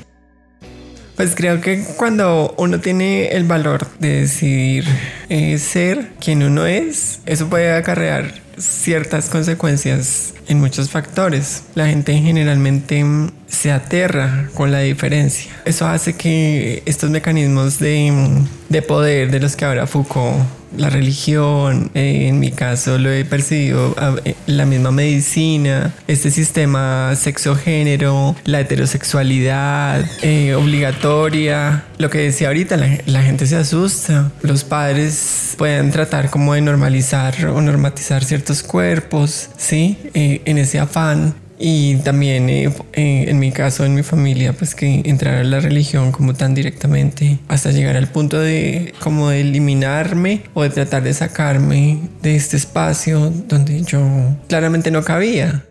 Pues 1.18 1.34
creo 1.34 1.62
que 1.62 1.84
cuando 1.98 2.54
uno 2.60 2.80
tiene 2.80 3.30
el 3.30 3.44
valor 3.44 3.88
de 3.98 4.22
decidir 4.22 4.86
eh, 5.30 5.58
ser 5.58 6.12
quien 6.24 6.44
uno 6.44 6.68
es, 6.68 7.22
eso 7.26 7.50
puede 7.50 7.76
acarrear 7.76 8.36
ciertas 8.56 9.28
consecuencias 9.28 10.36
en 10.48 10.60
muchos 10.60 10.92
factores. 10.92 11.64
La 11.74 11.88
gente 11.88 12.14
generalmente 12.14 13.04
se 13.48 13.72
aterra 13.72 14.50
con 14.54 14.72
la 14.72 14.82
diferencia. 14.82 15.52
Eso 15.66 15.88
hace 15.88 16.16
que 16.16 16.84
estos 16.86 17.10
mecanismos 17.10 17.80
de, 17.80 18.44
de 18.70 18.82
poder 18.84 19.32
de 19.32 19.40
los 19.40 19.56
que 19.56 19.66
habla 19.66 19.88
Foucault 19.88 20.57
la 20.76 20.90
religión, 20.90 21.92
eh, 21.94 22.28
en 22.28 22.40
mi 22.40 22.52
caso 22.52 22.98
lo 22.98 23.12
he 23.12 23.26
percibido, 23.26 23.96
eh, 24.26 24.36
la 24.48 24.66
misma 24.66 24.92
medicina, 24.92 25.94
este 26.08 26.32
sistema 26.32 27.16
sexo-género, 27.16 28.36
la 28.46 28.62
heterosexualidad 28.62 30.06
eh, 30.22 30.56
obligatoria, 30.56 31.86
lo 31.98 32.10
que 32.10 32.20
decía 32.20 32.48
ahorita, 32.48 32.78
la, 32.78 33.24
gente 33.24 33.46
se 33.46 33.56
asusta, 33.56 34.32
los 34.42 34.64
padres 34.64 35.56
pueden 35.58 35.92
tratar 35.92 36.30
como 36.30 36.54
de 36.54 36.62
normalizar 36.62 37.48
o 37.48 37.62
normatizar 37.62 38.24
ciertos 38.24 38.64
cuerpos, 38.64 39.50
¿sí? 39.58 39.98
en 40.14 40.58
ese 40.58 40.80
afán 40.80 41.34
y 41.60 41.96
también 41.98 42.50
eh, 42.50 42.72
eh, 42.94 43.26
en 43.28 43.40
mi 43.40 43.52
caso, 43.52 43.86
en 43.86 43.96
mi 43.96 44.04
familia, 44.04 44.54
pues 44.54 44.76
que 44.76 45.02
entrar 45.06 45.36
a 45.36 45.44
la 45.44 45.60
religión 45.60 46.12
como 46.12 46.34
tan 46.34 46.54
directamente 46.54 47.40
hasta 47.48 47.72
llegar 47.72 47.98
al 47.98 48.08
punto 48.08 48.40
de 48.40 48.94
como 49.00 49.30
de 49.30 49.42
eliminarme 49.42 50.44
o 50.54 50.64
de 50.64 50.70
tratar 50.70 51.04
de 51.04 51.14
sacarme 51.14 52.00
de 52.22 52.36
este 52.36 52.58
espacio 52.58 53.32
donde 53.48 53.82
yo 53.82 54.02
claramente 54.48 54.92
no 54.92 55.04
cabía. 55.04 55.64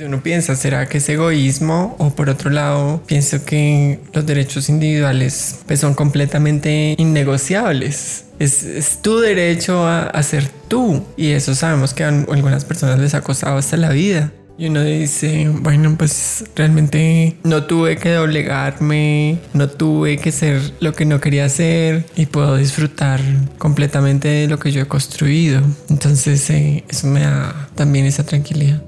Si 0.00 0.04
uno 0.04 0.22
piensa, 0.22 0.56
¿será 0.56 0.88
que 0.88 0.96
es 0.96 1.08
egoísmo? 1.10 1.94
O 1.98 2.08
por 2.08 2.30
otro 2.30 2.48
lado, 2.48 3.02
pienso 3.04 3.44
que 3.44 4.00
los 4.14 4.24
derechos 4.24 4.70
individuales 4.70 5.56
pues, 5.66 5.80
son 5.80 5.92
completamente 5.92 6.94
innegociables. 6.96 8.24
Es, 8.38 8.98
tu 9.02 9.20
derecho 9.20 9.86
a, 9.86 10.22
ser 10.22 10.48
tú. 10.70 11.04
Y 11.18 11.32
eso 11.32 11.54
sabemos 11.54 11.92
que 11.92 12.04
a 12.04 12.08
algunas 12.08 12.64
personas 12.64 12.98
les 12.98 13.12
ha 13.14 13.20
costado 13.20 13.58
hasta 13.58 13.76
la 13.76 13.90
vida. 13.90 14.32
Y 14.56 14.66
uno 14.66 14.84
dice, 14.84 15.48
bueno, 15.48 15.94
pues 15.96 16.44
realmente 16.54 17.34
no 17.44 17.64
tuve 17.64 17.96
que 17.96 18.10
doblegarme, 18.10 19.38
no 19.54 19.68
tuve 19.68 20.18
que 20.18 20.32
ser 20.32 20.60
lo 20.80 20.92
que 20.92 21.06
no 21.06 21.18
quería 21.18 21.48
ser 21.48 22.04
y 22.14 22.26
puedo 22.26 22.56
disfrutar 22.56 23.20
completamente 23.56 24.28
de 24.28 24.48
lo 24.48 24.58
que 24.58 24.70
yo 24.70 24.82
he 24.82 24.86
construido. 24.86 25.62
Entonces 25.88 26.50
eh, 26.50 26.84
eso 26.90 27.06
me 27.06 27.20
da 27.20 27.70
también 27.74 28.04
esa 28.04 28.24
tranquilidad. 28.24 28.82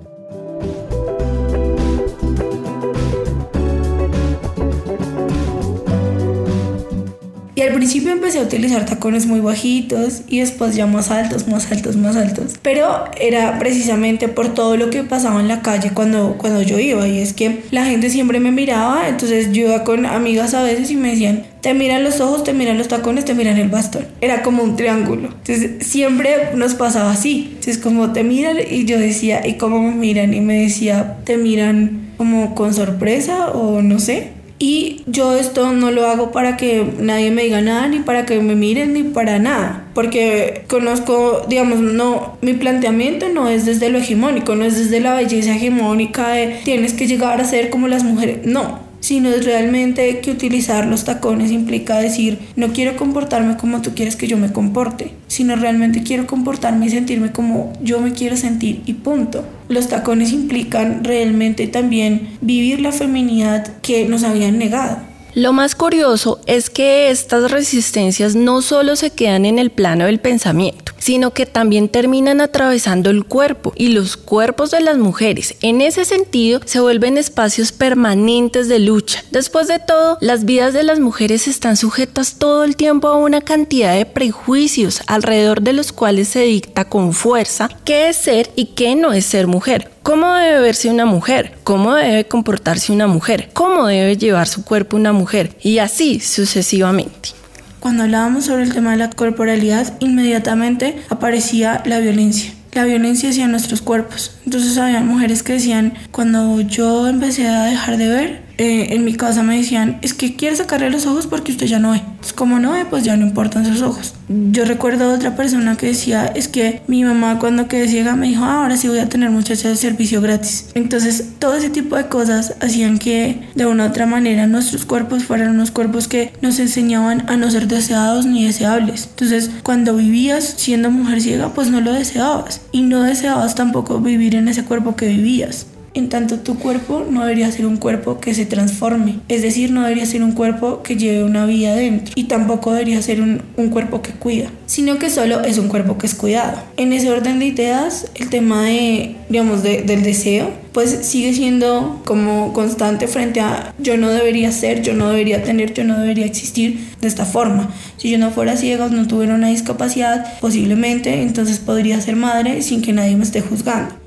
Principio 7.83 8.13
empecé 8.13 8.39
a 8.39 8.43
utilizar 8.43 8.87
tacones 8.87 9.27
muy 9.27 9.41
bajitos 9.41 10.23
y 10.29 10.39
después 10.39 10.77
ya 10.77 10.87
más 10.87 11.11
altos, 11.11 11.49
más 11.49 11.73
altos, 11.73 11.97
más 11.97 12.15
altos. 12.15 12.53
Pero 12.63 13.07
era 13.21 13.59
precisamente 13.59 14.29
por 14.29 14.55
todo 14.55 14.77
lo 14.77 14.89
que 14.89 15.03
pasaba 15.03 15.41
en 15.41 15.49
la 15.49 15.63
calle 15.63 15.91
cuando, 15.93 16.37
cuando 16.39 16.63
yo 16.63 16.79
iba. 16.79 17.09
Y 17.09 17.19
es 17.19 17.33
que 17.33 17.65
la 17.73 17.85
gente 17.85 18.09
siempre 18.09 18.39
me 18.39 18.53
miraba, 18.53 19.09
entonces 19.09 19.51
yo 19.51 19.63
iba 19.63 19.83
con 19.83 20.07
amigas 20.07 20.55
a 20.55 20.63
veces 20.63 20.93
y 20.93 20.95
me 20.95 21.11
decían, 21.11 21.43
te 21.61 21.75
miran 21.75 22.05
los 22.05 22.21
ojos, 22.21 22.45
te 22.45 22.53
miran 22.53 22.79
los 22.79 22.87
tacones, 22.87 23.25
te 23.25 23.35
miran 23.35 23.59
el 23.59 23.69
bastón. 23.69 24.07
Era 24.21 24.43
como 24.43 24.63
un 24.63 24.77
triángulo. 24.77 25.31
Entonces 25.45 25.85
siempre 25.85 26.55
nos 26.55 26.75
pasaba 26.75 27.11
así. 27.11 27.49
Entonces 27.49 27.79
como 27.79 28.13
te 28.13 28.23
miran 28.23 28.59
y 28.71 28.85
yo 28.85 28.97
decía, 28.97 29.45
¿y 29.45 29.55
cómo 29.55 29.83
me 29.83 29.97
miran? 29.97 30.35
Y 30.35 30.41
me 30.41 30.63
decía, 30.63 31.17
te 31.25 31.37
miran 31.37 32.13
como 32.17 32.55
con 32.55 32.75
sorpresa 32.75 33.49
o 33.49 33.83
no 33.83 33.99
sé. 33.99 34.41
Y 34.63 35.03
yo 35.09 35.35
esto 35.35 35.73
no 35.73 35.91
lo 35.91 36.07
hago 36.07 36.31
para 36.31 36.57
que 36.57 36.87
nadie 37.01 37.33
me 37.33 37.43
diga 37.43 37.61
nada, 37.61 37.89
ni 37.89 37.99
para 37.99 38.27
que 38.27 38.39
me 38.39 38.55
miren, 38.55 38.93
ni 38.93 39.03
para 39.03 39.41
nada. 39.41 39.87
Porque 39.93 40.63
conozco, 40.69 41.45
digamos, 41.49 41.81
no, 41.81 42.37
mi 42.43 42.55
planteamiento 42.55 43.29
no 43.29 43.49
es 43.49 43.67
desde 43.67 43.91
lo 43.91 43.99
hegemónico, 43.99 44.55
no 44.55 44.65
es 44.65 44.79
desde 44.79 45.01
la 45.01 45.15
belleza 45.15 45.57
hegemónica 45.57 46.29
de 46.29 46.61
tienes 46.63 46.95
que 46.95 47.09
llegar 47.09 47.41
a 47.41 47.45
ser 47.45 47.71
como 47.71 47.89
las 47.89 48.05
mujeres. 48.05 48.47
No, 48.47 48.79
sino 49.01 49.31
es 49.31 49.45
realmente 49.45 50.21
que 50.21 50.31
utilizar 50.31 50.87
los 50.87 51.05
tacones 51.05 51.51
implica 51.51 51.99
decir, 51.99 52.39
no 52.55 52.69
quiero 52.69 52.97
comportarme 52.97 53.57
como 53.57 53.83
tú 53.83 53.91
quieres 53.97 54.15
que 54.15 54.29
yo 54.29 54.39
me 54.39 54.53
comporte, 54.53 55.11
sino 55.27 55.57
realmente 55.57 56.05
quiero 56.05 56.29
comportarme 56.29 56.87
y 56.87 56.91
sentirme 56.91 57.33
como 57.33 57.73
yo 57.83 58.01
me 58.01 58.13
quiero 58.13 58.37
sentir 58.37 58.81
y 58.87 58.93
punto. 58.93 59.45
Los 59.73 59.89
tacones 59.89 60.33
implican 60.33 61.03
realmente 61.03 61.67
también 61.67 62.37
vivir 62.43 62.83
la 62.83 62.93
feminidad 62.93 63.79
que 63.81 64.05
nos 64.05 64.23
habían 64.23 64.59
negado. 64.59 64.99
Lo 65.33 65.55
más 65.55 65.75
curioso 65.75 66.41
es 66.45 66.69
que 66.69 67.09
estas 67.09 67.51
resistencias 67.51 68.35
no 68.35 68.61
solo 68.61 68.97
se 68.97 69.09
quedan 69.09 69.47
en 69.47 69.59
el 69.59 69.71
plano 69.71 70.05
del 70.05 70.21
pensamiento, 70.21 70.92
sino 71.03 71.33
que 71.33 71.47
también 71.47 71.89
terminan 71.89 72.41
atravesando 72.41 73.11
el 73.11 73.25
cuerpo 73.25 73.73
y 73.75 73.89
los 73.89 74.17
cuerpos 74.17 74.71
de 74.71 74.81
las 74.81 74.99
mujeres. 74.99 75.57
En 75.61 75.81
ese 75.81 76.05
sentido, 76.05 76.61
se 76.65 76.79
vuelven 76.79 77.19
espacios 77.19 77.73
permanentes 77.73 78.69
de 78.69 78.79
lucha. 78.79 79.25
Después 79.33 79.67
de 79.67 79.81
todo, 79.81 80.17
las 80.21 80.45
vidas 80.45 80.75
de 80.75 80.85
las 80.85 81.01
mujeres 81.01 81.49
están 81.49 81.77
sujetas 81.77 82.37
todo 82.39 82.63
el 82.63 82.77
tiempo 82.77 83.09
a 83.09 83.17
una 83.17 83.41
cantidad 83.41 83.97
de 83.97 84.07
prejuicios 84.07 85.03
alrededor 85.09 85.63
de 85.63 85.73
los 85.73 85.91
cuales 85.91 86.29
se 86.29 86.43
dicta 86.43 86.85
con 86.85 87.13
fuerza 87.13 87.69
qué 87.85 88.09
es 88.09 88.17
ser 88.17 88.53
y 88.55 88.67
qué 88.67 88.95
no 88.95 89.13
es 89.13 89.27
ser 89.27 89.49
mujer. 89.49 89.91
¿Cómo 90.05 90.33
debe 90.35 90.61
verse 90.61 90.89
una 90.89 91.05
mujer? 91.05 91.59
¿Cómo 91.65 91.97
debe 91.97 92.29
comportarse 92.29 92.93
una 92.93 93.09
mujer? 93.09 93.51
¿Cómo 93.53 93.89
debe 93.89 94.17
llevar 94.17 94.47
su 94.47 94.65
cuerpo 94.65 94.97
una 94.97 95.13
mujer? 95.13 95.57
Y 95.63 95.79
así 95.79 96.21
sucesivamente. 96.21 97.42
Cuando 97.83 98.05
hablábamos 98.05 98.45
sobre 98.45 98.63
el 98.63 98.73
tema 98.73 98.93
de 98.93 98.99
la 98.99 99.11
corporalidad, 99.11 99.95
inmediatamente 99.99 101.03
aparecía 101.09 101.83
la 101.85 101.99
violencia. 101.99 102.53
La 102.75 102.85
violencia 102.85 103.31
hacia 103.31 103.49
nuestros 103.49 103.83
cuerpos. 103.83 104.39
Entonces 104.45 104.79
había 104.79 105.01
mujeres 105.01 105.43
que 105.43 105.55
decían, 105.55 105.95
cuando 106.13 106.61
yo 106.61 107.09
empecé 107.09 107.49
a 107.49 107.65
dejar 107.65 107.97
de 107.97 108.09
ver, 108.09 108.43
eh, 108.63 108.95
en 108.95 109.05
mi 109.05 109.15
casa 109.15 109.43
me 109.43 109.57
decían, 109.57 109.99
es 110.03 110.15
que 110.15 110.37
quiere 110.37 110.55
sacarle 110.55 110.89
los 110.89 111.05
ojos 111.07 111.27
porque 111.27 111.51
usted 111.51 111.67
ya 111.67 111.81
no 111.81 111.91
ve. 111.91 112.03
Pues 112.21 112.33
como 112.33 112.61
no 112.61 112.71
ve, 112.71 112.85
pues 112.85 113.03
ya 113.03 113.17
no 113.17 113.27
importan 113.27 113.67
sus 113.67 113.83
ojos. 113.83 114.15
Yo 114.29 114.65
recuerdo 114.65 115.11
a 115.11 115.15
otra 115.15 115.35
persona 115.35 115.77
que 115.77 115.87
decía, 115.87 116.27
es 116.27 116.47
que 116.47 116.81
mi 116.87 117.03
mamá 117.03 117.41
cuando 117.41 117.67
quedé 117.67 117.89
ciega 117.89 118.15
me 118.15 118.29
dijo, 118.29 118.45
ah, 118.45 118.63
ahora 118.63 118.77
sí 118.77 118.87
voy 118.87 119.01
a 119.01 119.09
tener 119.09 119.31
muchachas 119.31 119.65
de 119.65 119.77
servicio 119.77 120.21
gratis. 120.21 120.69
Entonces, 120.75 121.31
todo 121.41 121.57
ese 121.57 121.71
tipo 121.71 121.97
de 121.97 122.07
cosas 122.07 122.55
hacían 122.61 123.01
que 123.01 123.49
de 123.57 123.67
una 123.67 123.87
u 123.87 123.89
otra 123.89 124.07
manera 124.07 124.47
nuestros 124.47 124.87
cuerpos 124.87 125.25
fueran 125.25 125.49
unos 125.49 125.73
cuerpos 125.73 126.07
que 126.07 126.33
nos 126.41 126.61
enseñaban 126.61 127.29
a 127.29 127.37
no 127.37 127.51
ser 127.51 127.67
deseados 127.67 128.27
ni 128.27 128.45
deseables. 128.45 129.09
Entonces, 129.11 129.51
cuando 129.65 129.97
vivías 129.97 130.55
siendo 130.57 130.93
mujer 130.93 131.21
ciega, 131.21 131.53
pues 131.53 131.69
no 131.69 131.81
lo 131.81 131.93
deseabas. 131.93 132.61
Y 132.71 132.83
no 132.83 133.03
deseabas 133.03 133.57
tampoco 133.57 133.99
vivir 133.99 134.37
en 134.37 134.47
ese 134.47 134.65
cuerpo 134.65 134.95
que 134.95 135.09
vivías. 135.09 135.67
En 135.95 136.09
tanto 136.09 136.39
tu 136.39 136.59
cuerpo 136.59 137.07
no 137.11 137.23
debería 137.23 137.51
ser 137.53 137.67
un 137.67 137.77
cuerpo 137.77 138.19
que 138.19 138.35
se 138.35 138.47
transforme, 138.47 139.19
es 139.29 139.43
decir, 139.43 139.71
no 139.71 139.83
debería 139.83 140.07
ser 140.07 140.23
un 140.23 140.33
cuerpo 140.33 140.83
que 140.83 140.97
lleve 140.97 141.23
una 141.23 141.45
vida 141.45 141.75
dentro 141.75 142.15
y 142.17 142.25
tampoco 142.25 142.73
debería 142.73 143.03
ser 143.03 143.21
un, 143.21 143.43
cuerpo 143.71 144.03
que 144.03 144.13
cuida, 144.13 144.51
sino 144.67 144.99
que 144.99 145.09
solo 145.09 145.41
es 145.43 145.59
un 145.59 145.69
cuerpo 145.69 145.99
que 145.99 146.07
es 146.07 146.15
cuidado. 146.15 146.59
En 146.77 146.93
ese 146.93 147.11
orden 147.11 147.39
de 147.39 147.47
ideas, 147.47 148.11
el 148.15 148.29
tema 148.29 148.65
de, 148.65 149.17
digamos, 149.29 149.63
del 149.63 150.03
deseo, 150.03 150.51
pues 150.73 150.99
sigue 151.03 151.33
siendo 151.35 152.01
como 152.05 152.53
constante 152.53 153.07
frente 153.07 153.41
a 153.41 153.75
yo 153.79 153.97
no 153.97 154.09
debería 154.09 154.51
ser, 154.53 154.83
yo 154.83 154.95
no 154.95 155.11
debería 155.11 155.43
tener, 155.43 155.75
yo 155.75 155.85
no 155.85 155.99
debería 155.99 156.27
existir 156.27 156.89
de 157.01 157.09
esta 157.09 157.25
forma. 157.25 157.71
Si 157.99 158.11
yo 158.11 158.19
no 158.19 158.31
fuera 158.31 158.57
ciega 158.57 158.89
no 158.89 159.07
tuviera 159.07 159.35
una 159.35 159.49
discapacidad, 159.49 160.39
posiblemente 160.41 161.23
entonces 161.23 161.59
podría 161.59 162.01
ser 162.01 162.17
madre 162.17 162.63
sin 162.63 162.83
que 162.83 162.93
nadie 162.93 163.17
me 163.17 163.25
esté 163.25 163.41
juzgando. 163.41 164.02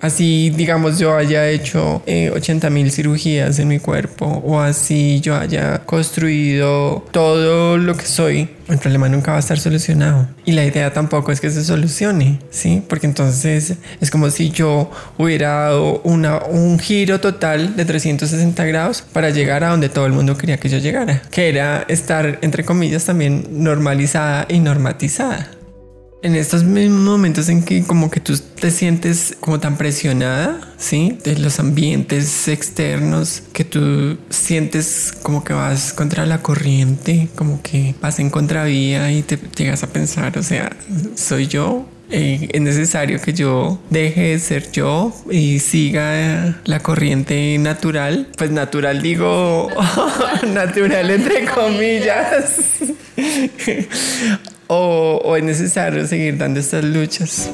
Así, 0.00 0.50
digamos, 0.50 0.98
yo 0.98 1.16
haya 1.16 1.48
hecho 1.48 2.02
80 2.06 2.66
eh, 2.66 2.70
mil 2.70 2.90
cirugías 2.90 3.58
en 3.58 3.68
mi 3.68 3.78
cuerpo 3.78 4.26
o 4.44 4.60
así 4.60 5.20
yo 5.20 5.34
haya 5.36 5.78
construido 5.86 7.06
todo 7.10 7.78
lo 7.78 7.96
que 7.96 8.04
soy, 8.04 8.50
el 8.68 8.78
problema 8.78 9.08
nunca 9.08 9.30
va 9.30 9.38
a 9.38 9.40
estar 9.40 9.58
solucionado. 9.58 10.28
Y 10.44 10.52
la 10.52 10.64
idea 10.64 10.92
tampoco 10.92 11.32
es 11.32 11.40
que 11.40 11.50
se 11.50 11.64
solucione, 11.64 12.38
¿sí? 12.50 12.82
Porque 12.86 13.06
entonces 13.06 13.74
es 14.00 14.10
como 14.10 14.30
si 14.30 14.50
yo 14.50 14.90
hubiera 15.16 15.50
dado 15.50 16.00
una, 16.04 16.38
un 16.44 16.78
giro 16.78 17.20
total 17.20 17.76
de 17.76 17.84
360 17.84 18.64
grados 18.64 19.02
para 19.02 19.30
llegar 19.30 19.64
a 19.64 19.70
donde 19.70 19.88
todo 19.88 20.06
el 20.06 20.12
mundo 20.12 20.36
quería 20.36 20.58
que 20.58 20.68
yo 20.68 20.78
llegara, 20.78 21.22
que 21.30 21.48
era 21.48 21.84
estar, 21.88 22.38
entre 22.42 22.64
comillas, 22.64 23.04
también 23.04 23.46
normalizada 23.50 24.46
y 24.48 24.58
normatizada 24.58 25.53
en 26.24 26.36
estos 26.36 26.64
mismos 26.64 27.02
momentos 27.02 27.50
en 27.50 27.62
que 27.62 27.84
como 27.84 28.10
que 28.10 28.18
tú 28.18 28.34
te 28.58 28.70
sientes 28.70 29.36
como 29.40 29.60
tan 29.60 29.76
presionada, 29.76 30.58
¿sí? 30.78 31.18
De 31.22 31.36
los 31.36 31.60
ambientes 31.60 32.48
externos, 32.48 33.42
que 33.52 33.64
tú 33.64 34.16
sientes 34.30 35.12
como 35.22 35.44
que 35.44 35.52
vas 35.52 35.92
contra 35.92 36.24
la 36.24 36.40
corriente, 36.40 37.28
como 37.36 37.60
que 37.62 37.94
vas 38.00 38.18
en 38.20 38.30
contravía 38.30 39.12
y 39.12 39.22
te 39.22 39.38
llegas 39.54 39.82
a 39.82 39.88
pensar, 39.88 40.38
o 40.38 40.42
sea, 40.42 40.74
¿soy 41.14 41.46
yo? 41.46 41.86
Eh, 42.10 42.48
es 42.52 42.60
necesario 42.60 43.20
que 43.20 43.34
yo 43.34 43.78
deje 43.90 44.28
de 44.28 44.38
ser 44.38 44.72
yo 44.72 45.14
y 45.30 45.58
siga 45.58 46.58
la 46.64 46.80
corriente 46.80 47.58
natural. 47.58 48.28
Pues 48.38 48.50
natural 48.50 49.02
digo, 49.02 49.68
natural 50.54 51.10
entre 51.10 51.44
comillas. 51.44 52.56
o, 54.68 55.36
es 55.36 55.44
necesario 55.44 56.06
seguir 56.06 56.38
dando 56.38 56.60
estas 56.60 56.84
luchas. 56.84 57.50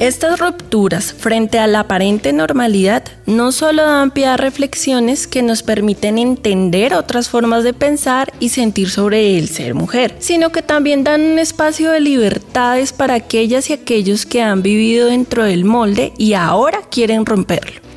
Estas 0.00 0.40
rupturas 0.40 1.12
frente 1.12 1.58
a 1.58 1.66
la 1.66 1.80
aparente 1.80 2.32
normalidad 2.32 3.04
no 3.26 3.52
solo 3.52 3.82
dan 3.82 4.12
pie 4.12 4.28
a 4.28 4.38
reflexiones 4.38 5.26
que 5.26 5.42
nos 5.42 5.62
permiten 5.62 6.16
entender 6.16 6.94
otras 6.94 7.28
formas 7.28 7.64
de 7.64 7.74
pensar 7.74 8.32
y 8.40 8.48
sentir 8.48 8.88
sobre 8.88 9.36
el 9.36 9.50
ser 9.50 9.74
mujer, 9.74 10.16
sino 10.18 10.52
que 10.52 10.62
también 10.62 11.04
dan 11.04 11.20
un 11.20 11.38
espacio 11.38 11.90
de 11.90 12.00
libertades 12.00 12.94
para 12.94 13.12
aquellas 13.12 13.68
y 13.68 13.74
aquellos 13.74 14.24
que 14.24 14.40
han 14.40 14.62
vivido 14.62 15.08
dentro 15.08 15.44
del 15.44 15.66
molde 15.66 16.14
y 16.16 16.32
ahora 16.32 16.80
quieren 16.90 17.26
romperlo. 17.26 17.89